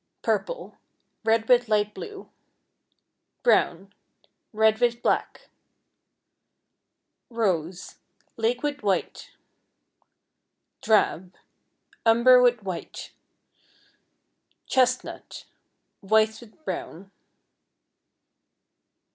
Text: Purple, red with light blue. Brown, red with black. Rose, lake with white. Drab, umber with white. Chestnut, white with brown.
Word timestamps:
Purple, 0.23 0.79
red 1.23 1.47
with 1.47 1.69
light 1.69 1.93
blue. 1.93 2.31
Brown, 3.43 3.93
red 4.51 4.79
with 4.81 5.03
black. 5.03 5.51
Rose, 7.29 7.97
lake 8.35 8.63
with 8.63 8.81
white. 8.81 9.29
Drab, 10.81 11.35
umber 12.03 12.41
with 12.41 12.63
white. 12.63 13.11
Chestnut, 14.65 15.45
white 15.99 16.41
with 16.41 16.65
brown. 16.65 17.11